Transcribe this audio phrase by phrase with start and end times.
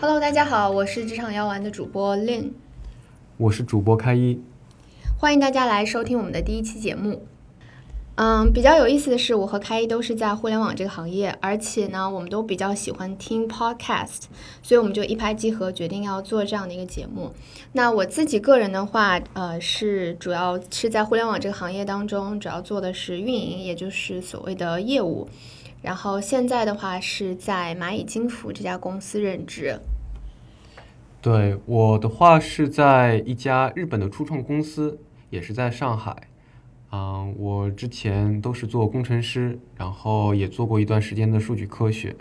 [0.00, 2.52] Hello，大家好，我是职场药丸的主播 Lin，
[3.36, 4.40] 我是主播开一，
[5.18, 7.26] 欢迎大家来收听我们的第一期节目。
[8.14, 14.26] 嗯，比较有意思的是，我和开一都是在互联网这个行业，而且呢，我们都比较喜欢听 podcast，
[14.62, 17.32] 所以我们就一拍即合，决定要做这样的一个节目。
[17.72, 25.28] 那我自己个人的话，呃，是主要是在互联网这个行业当中，主要做的是运营，也就是所谓的业务。
[25.80, 29.78] 然后现在的话是在蚂蚁金服这家公司任职。
[31.20, 34.98] 对，我的话是在一家日本的初创公司，
[35.30, 36.16] 也是在上海。
[36.90, 42.16] 嗯，我之前都是做工程师，然后也做过一段时间的数据科学。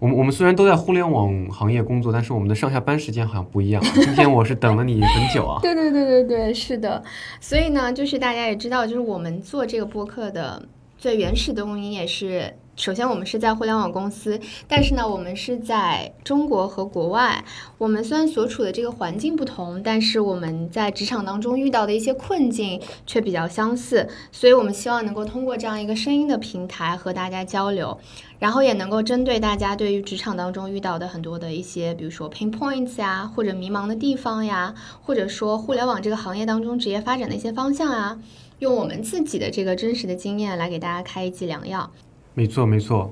[0.00, 3.82] 我们我们虽然都在互联网行业工作，但是我们的上下班时间好像不一样。
[3.94, 5.58] 今天我是等了你很久啊。
[5.62, 7.02] 对对对对对，是的。
[7.40, 10.60] 所以呢，就是大家也知道，就是我们做这个播客的
[10.98, 12.56] 最原始的动因也是。
[12.74, 17.44] 首先，我们是在互联网公司，但是呢，我们是在中国和国外。
[17.76, 24.08] 我们虽然所处的这个环境不同，但是我们在职场当中遇到的一些困境却比较相似。
[24.30, 27.98] 所以，我们希望能够通过这样一个声音的平台和大家交流，
[28.38, 38.20] 然后也能够针对大家对于职场当中遇到的很多的一些，比如说 pain points 呀，或者迷茫的地方呀，或者说互联网这个行业当中职业发展的一些方向啊，
[38.60, 41.90] 用我们自己的这个真实的经验来给大家开一剂良药。
[42.34, 43.10] 没错，没错，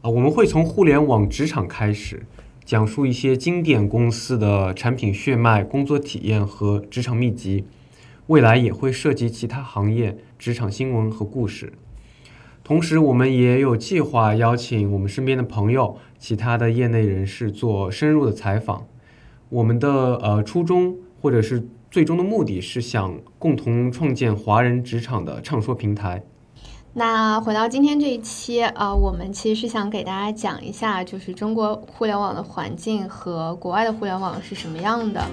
[0.00, 2.24] 啊，我们会从互联网职场开始，
[2.64, 7.64] 讲述一些经典公司的产品血脉、工作体验和职场秘籍。
[8.28, 11.72] 未来也会涉及其他行业职场新闻和故事。
[12.62, 18.86] 同时，我们也有计划邀请我们身边的朋友、其他的业内人士做深入的采访。
[19.48, 26.22] 我们的呃初衷或者是最终的目的是想共同创建华人职场的畅说平台。
[26.92, 35.24] 那回到今天这一期，呃，我们其实是想给大家讲一下，就是中国互联网的环境和国外的互联网是什么样的。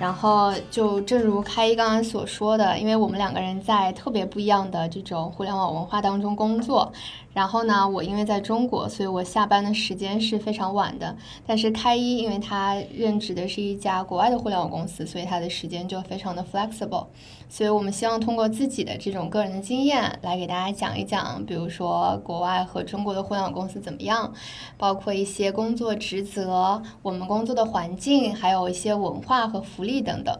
[0.00, 6.92] 然后就正如开一刚刚所说的，因为我们两个人在特别不一样的这种互联网文化当中工作。
[7.34, 11.14] 然后呢，我因为在中国，所以我下班的时间是非常晚的。
[11.44, 17.08] 但是开一，因为他任职的是一家国外的互联网公司，所以他的时间就非常的 flexible。
[17.48, 24.32] 所以我们希望通过自己的这种个人的经验来给大家讲一讲，比如说国外和中国的互联网公司怎么样，
[24.78, 30.38] 包括一些工作职责、我们工作的环境，还有一些文化和福利等等。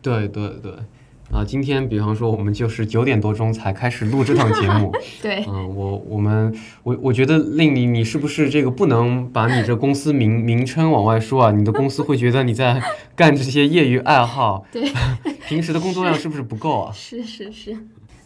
[0.00, 0.72] 对对对。
[1.32, 4.92] 啊，今天比方说我们就是九点多钟才开始录这档节目。
[5.20, 11.50] 对，嗯，我我们我我觉得令你你是不是这个不能把你这公司名名称往外说啊？
[11.50, 12.80] 你的公司会觉得你在
[13.16, 14.64] 干这些业余爱好。
[14.72, 14.90] 对，
[15.48, 16.92] 平时的工作量是不是不够啊？
[16.94, 17.76] 是是是。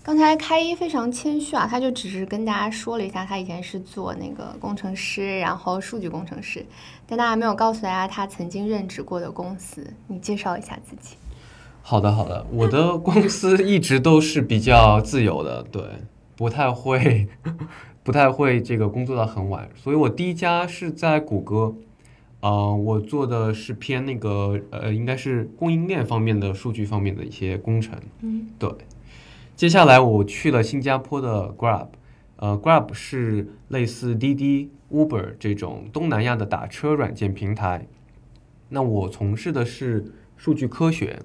[0.03, 6.65] 刚才开一非常谦虚啊，他就只是跟大家说了一下，他以前是做那个工程师，然后数据工程师，
[7.07, 9.87] 但他还没有告诉大家他曾经任职过的公司。
[10.07, 11.17] 你介绍一下自己。
[11.91, 15.83] 好的，好的，我的公司一直都是比较自由的，对，
[16.37, 17.27] 不太会，
[18.05, 21.75] 不太会这个工作到很晚，所以我第一家是在谷歌，
[22.39, 28.73] 啊，我做的是偏那个呃，应该是供应链方面的数据方面的一些工程，嗯，对，
[29.57, 31.89] 接下来我去了新加坡的 Grab，
[32.37, 37.89] 呃，Grab 是类似滴滴、Uber 这种东南亚的打车软件平台，
[38.69, 41.19] 那我从事的是数据科学。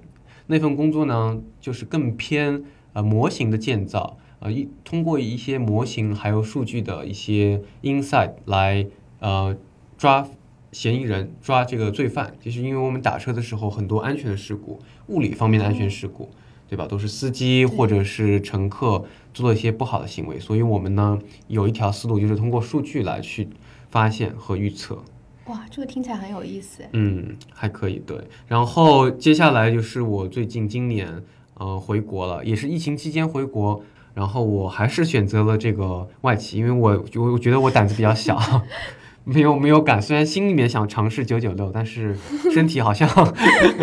[0.47, 2.63] 那份工作呢，就是更偏
[2.94, 8.88] 呃模型的建造，呃一通过一些模型还有数据的一些 insight 来
[9.19, 9.56] 呃
[9.97, 10.28] 抓
[10.72, 12.35] 嫌疑人，抓这个罪犯。
[12.39, 16.29] 就是因为我们打车的时候很多安全的事故，物理方面的安全事故，
[16.67, 16.85] 对吧？
[16.85, 21.17] 都是司机或者是乘客做了一些不好的行为，所以我们呢
[21.47, 23.50] 有一条思路，就是通过数据来去
[23.89, 25.03] 发现和预测。
[25.47, 26.83] 哇，这个听起来很有意思。
[26.94, 28.18] 嗯，还可以对。
[28.47, 31.24] 然后接下来就是我最近今年
[31.56, 33.83] 呃回国了，也是疫情期间回国。
[34.15, 38.39] 然后我还是选择了这个外企，因为我我我觉得我胆子比较小，
[39.25, 40.01] 没有没有敢。
[40.01, 42.15] 虽然心里面想尝试九九六，但是
[42.53, 43.09] 身体好像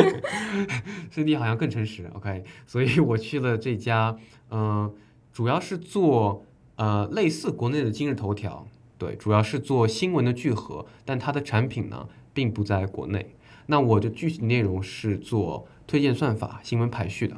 [1.13, 2.11] 身体好像更诚实。
[2.15, 4.17] OK，所以我去了这家，
[4.51, 4.91] 嗯，
[5.35, 8.67] 主要是做呃类似国内的今日头条。
[9.03, 13.35] 对，主要是做新闻的聚合，但它的产品呢，并不在国内。
[13.67, 17.35] 那我的具体内容是做推荐算法、新闻排序的。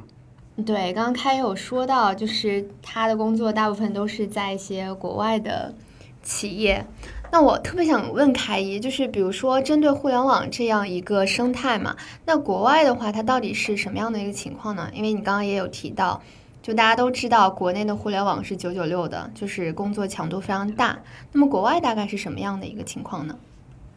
[0.63, 5.73] 对，刚刚开有说到，就是他的工作大部分都是在一些国外的
[6.21, 6.85] 企业。
[7.31, 11.95] 那我特别想问开一，就是比如说针对互联网这样一个生态嘛，
[12.27, 14.91] 那国外的话，它到底是什么样的一个情况呢？
[14.93, 16.21] 因为你刚刚也有提到。
[16.65, 20.97] 就大家都知道，国内的互联网是九九六的，就是工作强度非常大。
[21.31, 23.37] 那么国外大概是什么样的一个情况呢？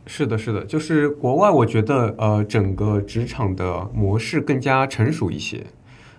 [0.05, 5.65] 是的，是的，就是国外，我觉得呃，整个职场的模式更加成熟一些。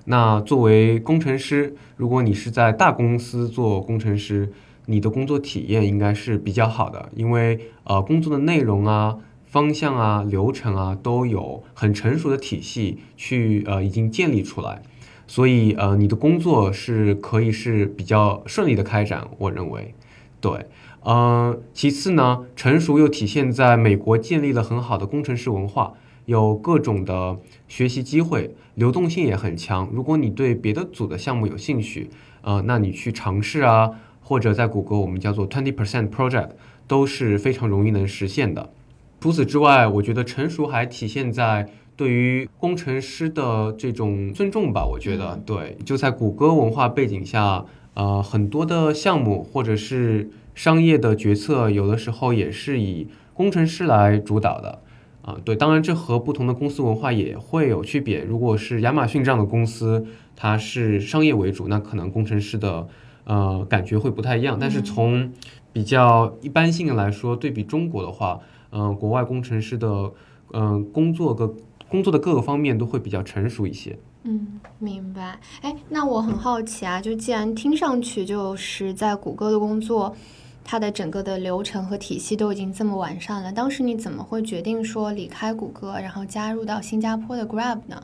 [0.05, 4.51] 那作为工程师，如果你是在大公司做工程师，
[4.87, 14.81] 你的工作体验应该是比较好的，因为呃，工作的内容啊、方向啊、流程啊，都有很成熟的体系去呃已经建立出来。
[15.29, 19.93] 所以，呃，你的工作是可以是比较顺利的开展，我认为，
[20.41, 20.65] 对，
[21.01, 25.93] 呃，其次呢，成熟又体现在美国建立了很好的工程师文化，
[26.25, 27.37] 有各种的
[27.67, 29.87] 学习机会，流动性也很强。
[29.93, 32.09] 如果你对别的组的项目有兴趣，
[32.41, 33.91] 呃，那你去尝试啊，
[34.23, 36.49] 或者在谷歌我们叫做 twenty percent project
[36.87, 38.71] 都是非常容易能实现的。
[39.19, 41.69] 除此之外，我觉得成熟还体现在。
[41.99, 54.81] 对于工程师的这种尊重吧，我觉得对，就在谷歌文化背景下，呃，很多的项目或者是商业的决策，有的时候也是以工程师来主导的，
[55.23, 58.23] 啊，对，当然这和不同的公司文化也会有区别。
[58.23, 60.05] 如果是亚马逊这样的公司，
[60.37, 62.87] 它是商业为主，那可能工程师的
[63.25, 64.57] 呃感觉会不太一样。
[64.57, 65.33] 但是从
[65.73, 68.39] 比较一般性的来说，对比中国的话，
[68.71, 70.13] 嗯，国外工程师的
[70.53, 71.53] 嗯工作个。
[71.89, 73.97] 工作的各个方面都会比较成熟一些。
[74.23, 75.39] 嗯，明白。
[75.61, 80.15] 哎，那我很好奇啊，就既然听上去就是在谷歌的工作，
[80.63, 88.03] 它的整个的流程和体系都已经这么完善了，当时你怎么会决定说离开谷歌，然后加入到新加坡的 Grab 呢？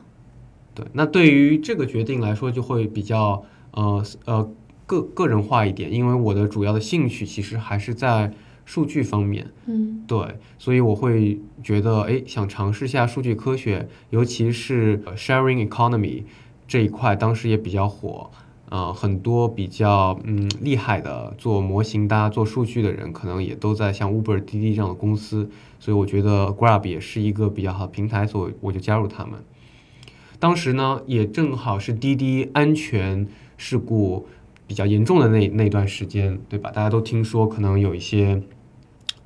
[0.74, 4.50] 对，那对于这个决定来说，就会比较呃呃
[4.86, 8.32] 个个人化一点，因为我的主要的兴趣其实还是在。
[8.66, 10.18] 数据方面，嗯，对，
[10.58, 16.24] 所以我会觉得，哎，想尝试下数据科学，尤其是 sharing economy
[16.66, 18.28] 这一块，当时也比较火，
[18.68, 25.48] 啊，很多比较嗯厉害的做模型的、做数据的人，可能也都在像 Uber、滴滴这样的公司，
[25.78, 29.34] 所以我觉得 Grab 也是一个比较好的平台，所以我就加入他们。
[30.40, 34.26] 当时呢，也正好是滴滴安全事故
[34.66, 36.72] 比较严重的那那段时间，对吧？
[36.72, 38.42] 大家都听说可能有一些。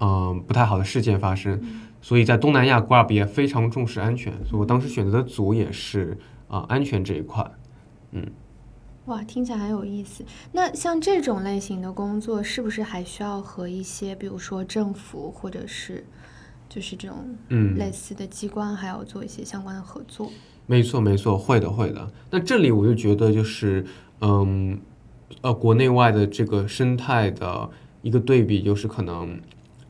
[0.03, 1.61] 嗯，不太好的事件发生，
[2.01, 6.17] 所以在东南亚，Grab 也非常重视安全，所以我当时选择的组也是
[6.49, 7.45] 啊安全这一块。
[8.13, 8.27] 嗯，
[9.05, 10.25] 哇，听起来很有意思。
[10.53, 16.03] 那像这种类型的工作，是不是还需要和一些，比如说政府或者是
[16.67, 17.19] 就是这种
[17.51, 20.33] 嗯类似的机关，还要做一些相关的合作？
[20.67, 22.11] 没错，没错，会的，会的。
[22.31, 23.85] 那这里我就觉得就是
[24.23, 24.81] 嗯
[25.43, 27.69] 呃国内外的这个生态的
[28.01, 29.39] 一个对比，就是可能。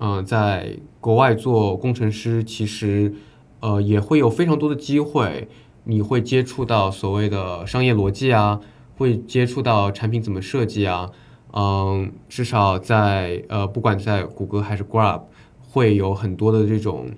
[0.01, 3.13] 嗯，在国外做工程师，其实，
[3.61, 5.47] 呃，也会有非常多的机会，
[5.85, 8.61] 你会接触到所谓的商业逻辑啊，
[8.97, 11.11] 会接触到产品怎么设计啊，
[11.53, 15.21] 嗯，至少在呃，不管在谷歌还是 Grab，
[15.61, 17.11] 会有很多的这种，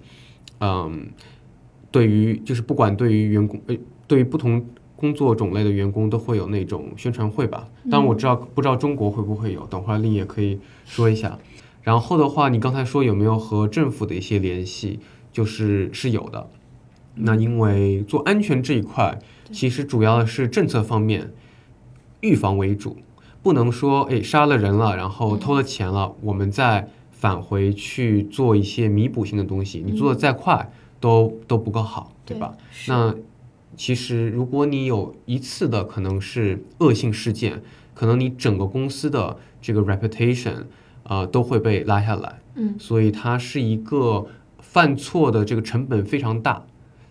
[0.58, 1.06] 嗯，
[1.93, 3.76] 对于就是不管对于员工，呃，
[4.08, 7.69] 对于不同工作种类的员工，都会有那种宣传会吧。
[7.88, 11.38] 当然我知道，不知道中国会不会有，等会儿丽也可以说一下。
[11.82, 15.00] 然后的话，你刚才说有没有和政府的一些联系？
[15.32, 16.49] 就是是有的。
[17.14, 19.18] 那因为做安全这一块，
[19.50, 21.33] 其实主要的是政策方面，
[22.21, 22.99] 预防为主，
[23.42, 29.83] 不能说哎杀了人了，然后偷了钱了，我们再返回去做一些弥补性的东西。
[29.85, 32.54] 你做的再快，都都不够好，对吧？
[32.87, 33.14] 那
[33.75, 37.62] 其实如果你有一次的可能是恶性事件，
[37.95, 40.66] 可能你整个公司的这个 reputation。
[41.04, 44.26] 啊，都会被拉下来，嗯，所以它是一个
[44.59, 46.64] 犯错的这个成本非常大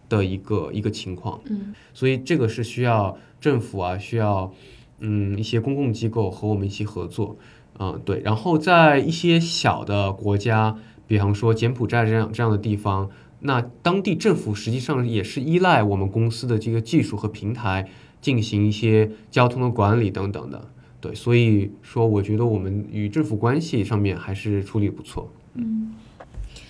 [0.07, 4.51] 的一个一个情况，嗯，所以这个是需要政府啊，需要
[5.00, 7.38] 嗯一些公共机构和我们一起合作，
[7.79, 17.89] 嗯，对，然后在一些小的国家，比方说柬埔寨这样这样的地方，那当地政府实际上也是依赖我们公司的这个技术和平台
[18.21, 20.69] 进行一些交通的管理等等的。
[21.01, 25.34] 对，所以说，我觉得我们与政府关系上面还是处理不错。
[25.55, 25.96] 嗯，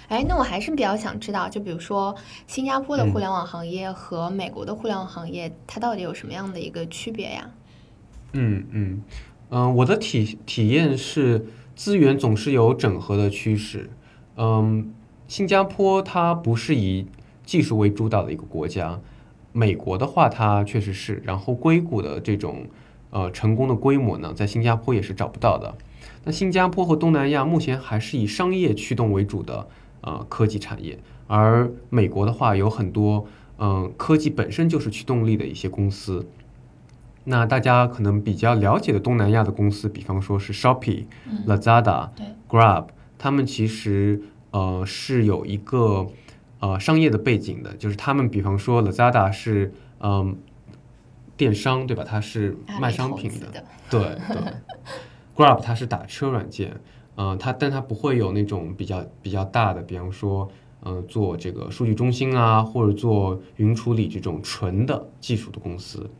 [0.07, 2.15] 哎，那我还是比较想知道，就比如说
[2.47, 7.51] 新加坡的互联网行业和美国的互联网行业，它到底有什么样的一个区别呀？
[8.31, 9.01] 嗯嗯
[9.49, 13.89] 嗯，我的体体验是资源总是有整合的趋势。
[14.37, 14.93] 嗯，
[15.27, 17.05] 新加坡它不是以
[17.43, 19.01] 技术为主导的一个国家，
[19.51, 22.67] 美国的话它确实是，然后硅谷的这种。
[23.11, 25.77] 呃，成功的规模呢，在新加坡也是找不到的。
[26.23, 29.67] 那新加坡和东南亚目前还是以商业驱动为主的
[30.01, 33.27] 呃科技产业，而美国的话有很多
[33.57, 36.25] 嗯科技本身就是驱动力的一些公司。
[37.23, 41.05] 那大家可能比较了解的东南亚的公司，比方说是 Shopee、
[41.45, 42.09] Lazada、
[42.49, 42.87] Grab，
[43.19, 46.07] 他们其实呃是有一个
[46.59, 50.35] 呃商业的背景的，就是他们比方说 Lazada 是嗯、
[51.41, 52.03] 电商对吧？
[52.07, 54.37] 它是卖商品的， 对对
[55.35, 56.79] ，Grab 它是打车软件，
[57.15, 60.47] 嗯、它但它不会有那种比较比较大的，比方说，
[60.85, 66.11] 嗯、做这个数据中心啊，或者做云处理这种纯的技术的公司。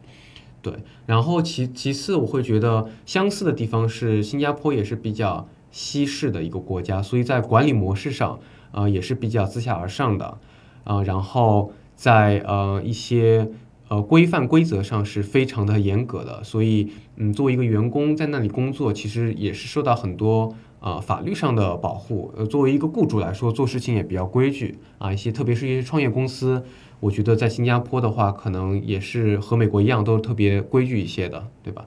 [0.64, 0.74] 对，
[1.06, 8.40] 然后其其次，我会觉得相似的地方是新加坡也是比较西式的一个国家，所以在管理模式上，
[8.72, 10.40] 呃，也是比较自下而上的，
[10.84, 13.52] 呃，然后在呃一些
[13.92, 22.34] 呃规范规则上是非常的严格的，所以嗯，作为一个员工在那里工作，其实也是受到很多呃法律上的保护。
[22.38, 26.64] 呃，作为一个雇主来说，做事情也比较规矩啊，一些特别是一些创业公司。
[27.02, 31.86] 我觉得在新加坡的话，可能也是和美国一样，都是特别规矩一些的，对吧？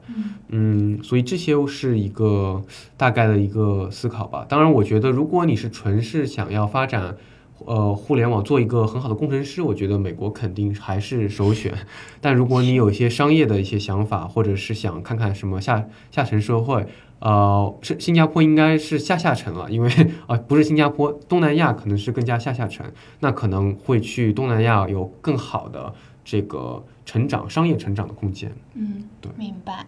[0.48, 2.62] 嗯，所以这些是一个
[2.98, 4.44] 大概的一个思考吧。
[4.46, 7.16] 当然，我觉得如果你是纯是想要发展，
[7.60, 11.72] 呃，互联网做一个很好的工程师，我觉得美国肯定还是首选。
[12.20, 16.86] 但如果你有一些商业的一些想法，或者是想看看什么下下层社会，
[17.20, 19.90] 呃，是新加坡应该是下下层了，因为
[20.26, 22.84] 啊、不是新加坡，东南亚可能是更加下下层，
[23.20, 25.94] 那可能会去东南亚有更好的
[26.24, 28.52] 这个成长、商业成长的空间。
[28.74, 29.86] 嗯，对明白。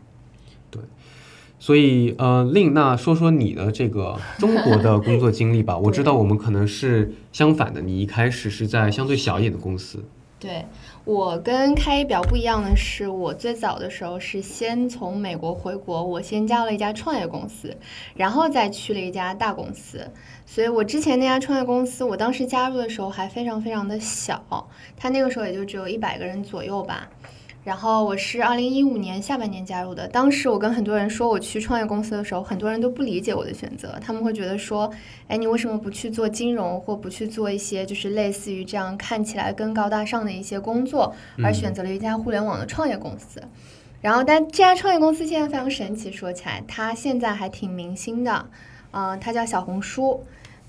[1.67, 5.77] 所以，呃，令那说说你的这个中国的工作经历吧。
[5.83, 10.05] 我知道我们可能是相反的，你一开始是在相对小一点的公司，
[10.39, 10.65] 对
[11.05, 17.77] 我跟开一比较不一样的是，我最早的时候是先从美国回国，我先加了一家创业公司，
[18.15, 20.09] 然后再去了一家大公司。
[20.49, 27.09] 所以我之前那家创业公司，我当时加入的时候还非常非常的小，它那个时候也就只有一百个人左右吧。
[27.67, 30.07] 然后我是二零一五年下半年加入的。
[30.07, 34.89] 当时我跟很多人说我去创业公司的时候，很多人都不理解我的选择，他们会觉得说，
[35.27, 43.43] 哎，你为什么不去做金融，或不去做一些就是类似于这样看起来更高大上的一些工作，而选择了一家互联网的创业公司？
[44.01, 48.47] 然后，但这家创业公司现在非常神奇，说起来，它现在还挺明星的，
[48.93, 50.23] 呃，它叫小红书。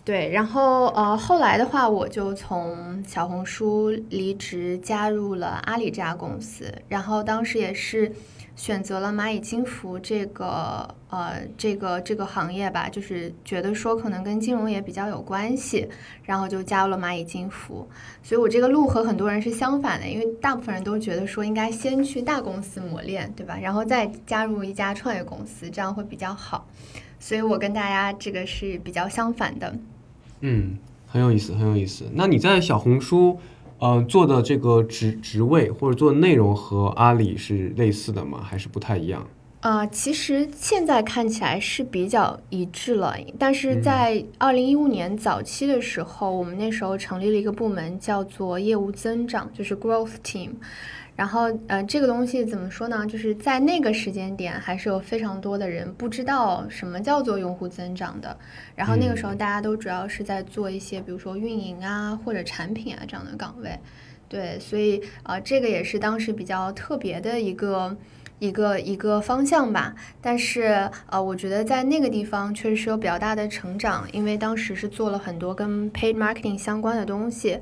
[0.07, 6.73] 对，然后呃，后来的话，我就从小红书离职，加入了阿里这家公司。
[6.87, 8.09] 然后当时也是
[8.55, 15.85] 选择了蚂蚁金服这个呃这个这个行业吧，就是觉得说可能跟金融也比较有关系，
[16.23, 17.85] 然后就加入了蚂蚁金服。
[18.23, 23.57] 所以我这个路和很多人是相反的，因为大部分人都觉得说应该先去大公司磨练，对吧？
[23.61, 26.65] 然后再加入一家创业公司，这样会比较好。
[27.19, 29.75] 所以我跟大家这个是比较相反的。
[30.41, 32.05] 嗯，很有意思，很有意思。
[32.13, 33.39] 那你在小红书，
[33.79, 38.39] 呃，做的这个职职位或者做的内容和阿里是类似的吗？
[38.43, 39.27] 还是不太一样？
[39.61, 50.51] 呃，其实现在看起来是比较一致了，但是在二零一五年早期的时候，我们那时候成立了一个部门，叫做业务增长，就是 growth team。
[51.17, 53.03] 然后，呃，这个东西怎么说呢？
[53.07, 58.37] 就是在那个时间点，还是有非常多的人不知道什么叫做用户增长的。
[58.75, 63.77] 然后那个时候，大家都主要是在做一些，比如说运营啊，或者产品啊这样的岗位。
[64.29, 67.97] 对，所以呃，这个也是当时比较特别的一个
[68.37, 69.95] 一个一个方向吧。
[70.21, 77.59] 但是呃，我觉得在那个地方确实是有比较大的成长，因为当时是做了很多跟 paid marketing 相关的东西。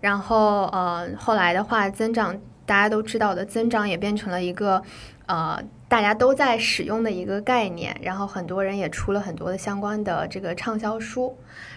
[0.00, 2.36] 然后呃，后来的话，增长
[2.66, 4.82] 大家都知道的，增长也变成了一个
[5.26, 7.96] 呃大家都在使用的一个概念。
[8.02, 11.34] 然后很多人也出了很多的相关的这个畅销书。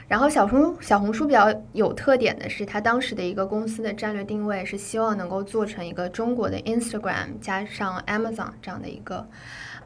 [0.08, 9.28] 然后小红小红书比较有特点的是，它当时的一个公司的战略定位是希望能够做成一个中国的 Instagram 加上 Amazon 这样的一个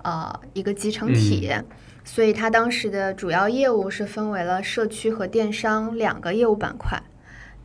[0.02, 1.52] 呃一个集成体。
[2.06, 7.02] 所以它当时的主要业务是分为了社区和电商两个业务板块。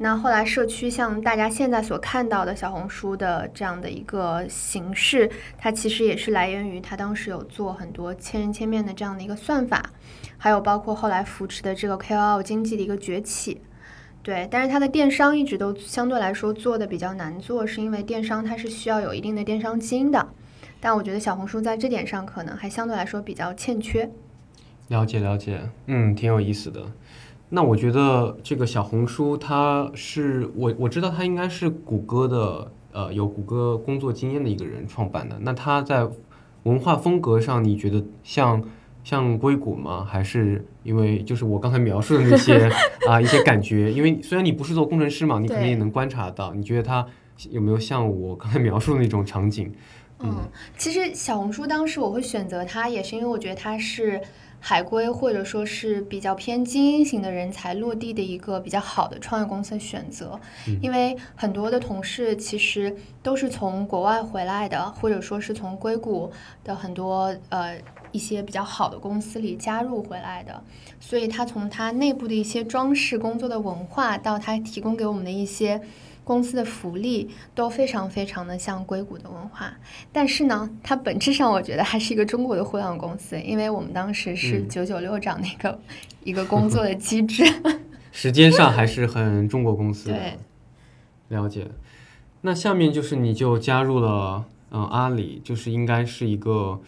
[0.00, 5.28] 那后来社区像大家现在所看到的小红书的这样的一个形式，
[5.58, 9.90] 它其实也是来源于它当时有做很多千人千面的这样的一个算法，
[10.36, 13.60] 还有包括后来扶持的这个 KOL 经济的一个崛起。
[14.22, 20.28] 对，但是它的电商一直都相对来说做的比较难做，是因为电商它是需要有一定的电商基因的。
[20.80, 24.08] 但我觉得小红书在这点上可能还相对来说比较欠缺。
[24.88, 26.86] 了解了解，嗯，挺有意思的。
[27.50, 35.38] 那我觉得这个小红书，它是我我知道它应该是谷歌的，呃，有谷歌工作经验的一个人创办的。
[35.40, 36.06] 那它在
[36.64, 38.62] 文化风格上，你觉得像
[39.02, 40.04] 像硅谷吗？
[40.04, 42.70] 还是因为就是我刚才描述的那些
[43.08, 43.90] 啊一些感觉？
[43.90, 46.52] 因为虽然你不是做工程师嘛，你肯定也能观察到。
[46.52, 47.06] 你觉得它
[47.48, 49.72] 有没有像我刚才描述的那种场景？
[50.20, 50.34] 嗯，
[50.76, 54.20] 其实小红书当时我会选择它，也是因为我觉得它是
[54.60, 60.38] 海归或者说是比较偏精英型的人才落地的一个比较好的创业公司的选择。
[60.82, 66.30] 因为很多的同事其实都是从国外回来的，或者说是从硅谷
[66.64, 67.76] 的很多呃
[68.12, 70.62] 一些比较好的公司里加入回来的，
[70.98, 75.80] 所以他从他内部的一些装饰工作的文化到他提供给我们的一些。
[76.28, 79.72] 公司的福利都非常非常的像硅谷的文化，
[80.12, 85.80] 但是呢，它本质上我觉得还是一个中国的互联网公司，因为我们当时是九九六这样的一个
[86.24, 87.42] 一个工作的机制，
[88.12, 90.10] 时间上还是很中国公司。
[90.10, 90.38] 对，
[91.28, 91.66] 了解。
[92.42, 96.78] 那下面就是你就加入了嗯阿里，就是应该是一个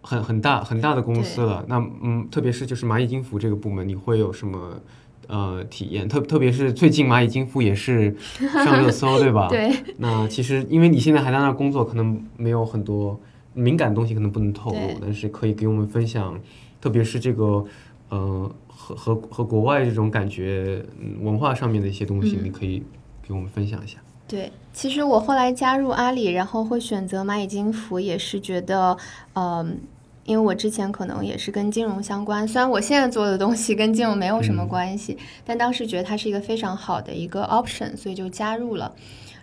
[0.00, 1.64] 很很大很大的公司了。
[1.66, 4.80] 那嗯，特别是就是蚂蚁金服这个部门，你会有什么？
[5.28, 9.48] 呃，体验特特别是最近蚂蚁金服也是上热搜，对吧？
[9.50, 9.72] 对。
[9.98, 13.18] 那其实因为你现在还在那工作，可能没有很多
[13.54, 16.38] 敏感东西，可能不能透露，但是可以给我们分享，
[16.80, 17.64] 特别是这个
[18.08, 20.84] 呃和和和国外这种感觉
[21.20, 22.82] 文化上面的一些东西，你可以
[23.26, 23.98] 给我们分享一下。
[24.26, 28.96] 对，其实我后来加入阿里，然后会选择蚂蚁金服，也是觉得
[29.34, 29.80] 嗯。
[30.24, 38.92] 因为我之前可能也是跟金融相关，虽然我现在做的东西跟金融没有什么关系，但当时觉得它是一个非常好的一个 option，所以就加入了。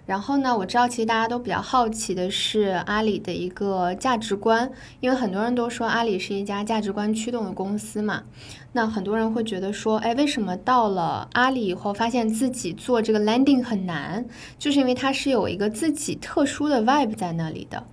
[0.08, 4.70] 然后呢，我知道其实大家都比较好奇的是阿里的一个价值观，
[5.00, 8.24] 因为很多人都说阿里是一家价值观驱动的公司嘛。
[8.74, 14.26] 那很多人会觉得说，哎，为什么到了阿里以后，发现自己做这个 landing 很难？
[14.58, 17.84] 就是因为它是有一个自己特殊的 vibe 在那里的。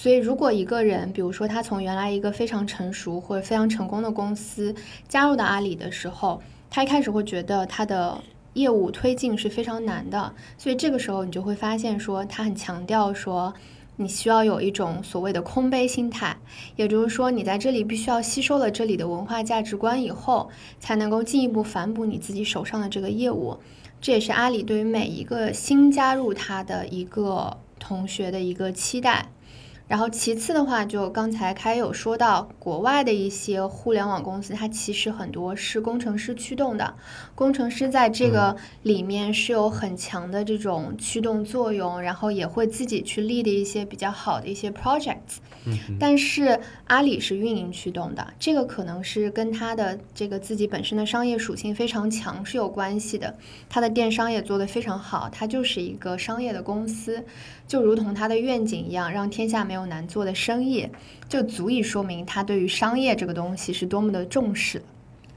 [0.00, 4.74] 所以，如果一个人，比如说他从原来一个非常成熟或者非常成功的公司
[5.06, 6.40] 加入到阿里的时候，
[6.70, 8.18] 他一开始会觉得他的
[8.54, 10.32] 业务推进是非常难的。
[10.56, 13.52] 所以这个时候，你就会发现说，他很强调说，
[13.96, 16.34] 你需要有一种所谓的空杯心态，
[16.76, 20.48] 也就是说，你在这里必须要吸收了这里的文化价值观以后，
[20.78, 23.58] 才能够进一步反哺你自己手上的这个业务。
[24.00, 29.26] 这也是阿里对于每一个新加入他的一个同学的一个期待。
[29.90, 36.94] 然后其次的话，就刚才开有说到，国外的一些互联网公司，它其实很多是工程师驱动的，
[37.34, 45.38] 工程师在这个里面是有很强的这种驱动作用，然后也会自己去立的一些比较好的一些 projects。
[45.98, 53.36] 但是阿里是运营驱动的，这个可能是跟它的这个自己本身的商业属性非常强是有关系的。
[53.68, 57.24] 它的电商也做得非常好，它就是一个商业的公司，
[57.70, 60.88] 就如同他的愿景一样，让天下没有难做的生意，
[61.28, 64.82] 就足以说明他对于商业这个东西是多么的重视。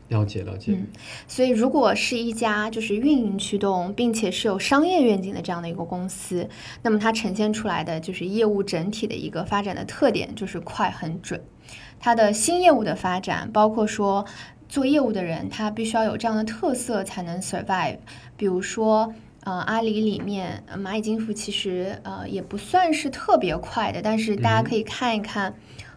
[0.08, 0.88] 了解了解，嗯，
[1.28, 6.50] 所以如果是一家就是运营驱动，并且是有商业愿景的这样的一个公司，
[6.82, 11.40] 那么它呈现出来的就是业务整体的一个发展的特点，就是快很准。
[12.00, 14.26] 它的新业务的发展，包括说
[14.68, 18.00] 做业务的人，他必须要有这样的特色才能 survive。
[18.36, 19.14] 比如说，
[19.44, 25.54] 呃，阿里里面蚂蚁金服其实呃也不算是特别快的，但是大家可以看一看。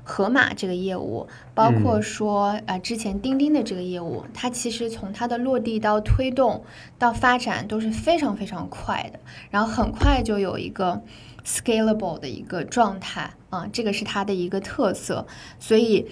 [0.08, 6.64] 盒马这个业务，包括说呃之前钉钉的这个业务，它其实从它的落地到推动
[6.96, 9.18] 到发展都是非常非常快的，
[9.50, 11.02] 然后很快就有一个
[11.44, 15.26] scalable 的一个状态啊，这个是它的一个特色，
[15.58, 16.06] 所以。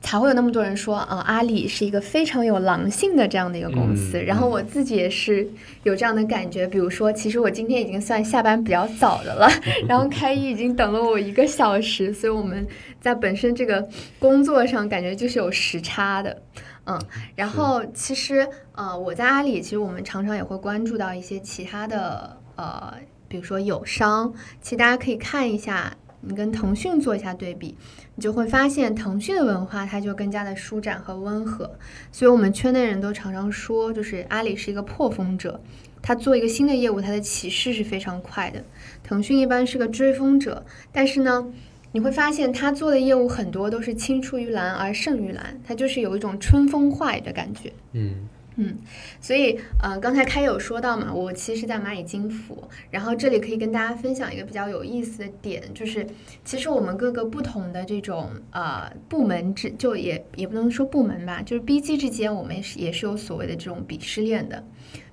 [0.00, 4.20] 才会有那么多人说，啊，阿里是一个非常有狼性的这样的一个公司。
[4.22, 5.46] 然后我自己也是
[5.82, 6.66] 有这样的感觉。
[6.66, 9.48] 比如说，其实我今天已经算下班比较早的了，
[9.88, 12.66] 然后开一已经等了我一个小时，所以我们
[13.00, 13.86] 在本身这个
[14.18, 16.42] 工作上感觉就是有时差的，
[16.86, 16.98] 嗯。
[17.34, 22.94] 然后其实，呃，我在阿里，其实我们常常也会关注到一些其他的，呃，
[23.26, 24.32] 比如说友商，
[24.62, 25.92] 其实大家可以看一下。
[26.20, 27.76] 你跟腾讯做一下对比，
[28.18, 31.70] 你就会发现腾讯的文化它就更加的舒展和温和。
[32.10, 35.60] 所以，我们圈内人都常常说，就是阿里是一个破风者，
[36.02, 38.64] 他做一个新的业务，它的起势是非常快的。
[39.04, 41.46] 腾讯一般是个追风者，但是呢，
[41.92, 47.72] 你会发现他做的业务很多都是青出于蓝而胜于蓝，它就是有一种春风化雨的感觉。
[47.92, 48.28] 嗯。
[48.60, 48.76] 嗯，
[49.20, 56.04] 所以呃，刚才开有说到嘛，我其实在蚂蚁金服，然后这里可以跟大家分享一个比较有意思的点，就是
[56.44, 64.64] 其实我们各个不同的这种呃部门之，就也也不能说部门吧，就是 BG 之间，我们也是也是有所谓的这种鄙视链的。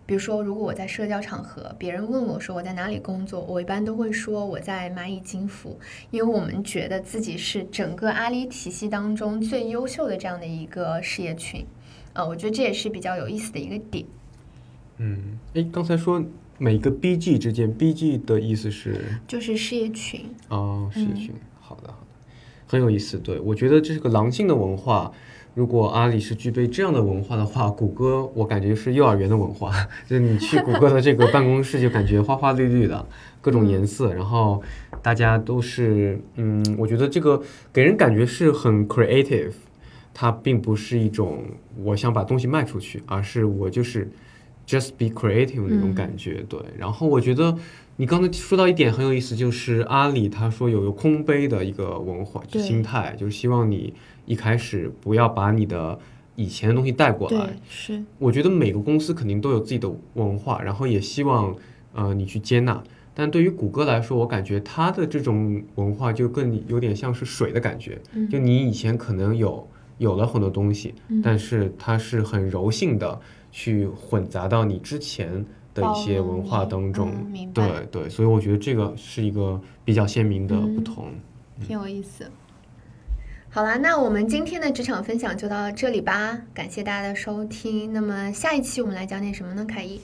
[0.08, 5.80] 比如说，如果我在社交场合，别人问我说我在哪里工作，我一般都会说我在蚂蚁金服，
[6.10, 11.64] 因为我们觉得自己是整个阿里体系当中最优秀的这样的一个事业群。
[12.16, 14.04] 呃，我觉得这也是比较有意思的一个点。
[14.98, 16.24] 嗯，哎，刚才说
[16.58, 18.96] 每个 BG 之间，BG 的意思是
[19.28, 20.22] 就是事业群。
[20.50, 21.94] 哦，事业群，好的好的，
[22.66, 23.20] 很有意思。
[23.20, 25.12] 对我觉得这是个狼性的文化。
[25.54, 29.72] 如果阿里是具备这样的文化的话，谷歌我感觉是幼儿园的文化，
[30.06, 33.06] 就是你去谷歌的这个办公室就感觉花花绿绿的，
[33.40, 34.62] 各种颜色，然后
[35.02, 39.54] 大家都是，嗯，我觉得这个给人感觉是很 creative，
[40.18, 41.44] 它并不是一种
[41.84, 44.10] 我想把东西卖出去，而是我就是
[44.66, 46.58] just be creative 那种感觉，对。
[46.78, 47.56] 然后我觉得
[47.98, 53.94] 你刚才说到一点很有意思，就是阿里他说有个空杯的一个文化对心态，就是希望你
[54.26, 56.00] 一开始不要把你的
[56.38, 61.54] 以前的东西带过来，，是，我觉得每个公司肯定都有自己的文化，然后也希望
[61.94, 62.82] 呃你去接纳。
[63.14, 69.66] 但对于谷歌来说，我感觉它的这种文化就更有点像是水的感觉，嗯就你以前可能有
[69.98, 73.20] 有了很多东西，嗯但是它是很柔性的
[73.52, 77.12] 去混杂到你之前的一些文化当中。
[77.12, 81.06] 嗯明白对对，所以我觉得这个是一个比较鲜明的不嗯同。
[81.66, 82.30] 挺有意思。
[83.50, 87.94] 好啦，那我们今天的职场分享就到这里吧，感谢大家的收听。
[87.94, 89.64] 那么下一期我们来讲点什么呢？
[89.64, 90.02] 凯伊，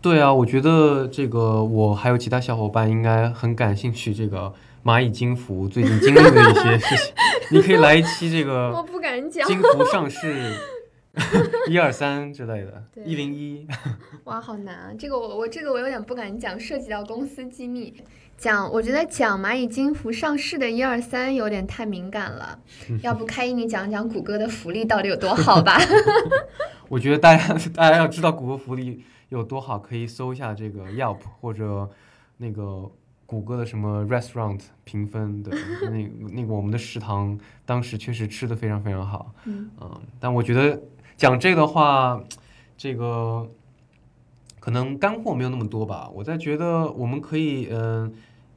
[0.00, 7.14] 对啊，我觉得这个我还有其他小伙伴应该很感兴趣，这个蚂蚁金服最近经历的一些事情，
[7.50, 10.54] 你可以来一期这个 我不敢讲金服上市
[11.68, 13.66] 一二三之类的，一零一。
[14.24, 14.90] 哇，好难啊！
[14.98, 17.92] 这个我我这个我有点不敢讲，涉及到公司机密。
[18.38, 22.58] 讲，我觉得讲蚂蚁金服上市的一二三有点太敏感了，
[23.02, 25.78] 要不开一你讲讲谷歌的福利到底有多好吧？
[26.88, 31.90] 我觉得大家大家要知道谷歌福利有多好，可以搜一下这个 Yelp 或者
[32.38, 32.90] 那个
[33.30, 35.52] 谷歌的什么 restaurant 评分的，
[35.88, 39.32] 那 那个我们的食堂当时确实吃的非常非常好。
[39.44, 39.70] 嗯
[40.18, 40.82] 但我觉得
[41.16, 42.20] 讲这个的话，
[42.76, 43.48] 这个
[44.58, 46.10] 可能干货没有那么多吧。
[46.12, 48.12] 我在觉得我们可以，嗯、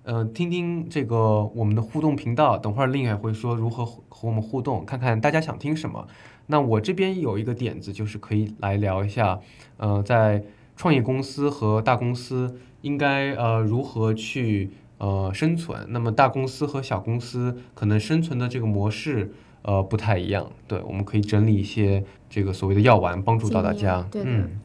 [0.06, 6.08] 嗯、听听这个我们的互动频道，等会儿另也会说如何和和我们互动，看看大家想听什么。
[6.48, 9.40] 那我这边有一个点子，就是可以来聊一下，
[9.78, 10.44] 呃，在
[10.76, 14.70] 创业公司和大公司应该呃如何去
[15.00, 15.88] 呃生存。
[15.90, 20.52] 那么大公司和小公司可能生存的这个模式呃不太一样。
[20.68, 24.06] 对，我们可以整理一些这个所谓的药丸，帮助到大家。
[24.14, 24.60] 嗯，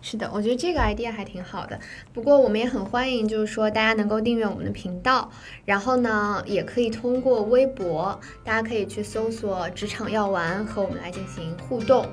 [0.00, 1.78] 是的，我觉得这个 idea 还挺好的。
[2.12, 5.30] 不过我们也很欢迎，就是说大家能够订阅我们的频道，
[5.64, 12.06] 然后呢，也可以通过微博，大家可以去搜索“职场药丸”和我们来进行互动。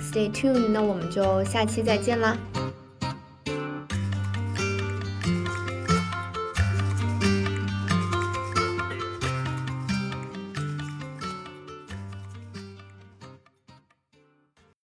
[0.00, 2.36] Stay tuned，那我们就下期再见啦。